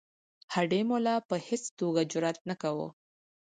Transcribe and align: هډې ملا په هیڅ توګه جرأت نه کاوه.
هډې 0.53 0.79
ملا 0.89 1.15
په 1.29 1.35
هیڅ 1.47 1.63
توګه 1.79 2.01
جرأت 2.11 2.37
نه 2.49 2.55
کاوه. 2.61 2.87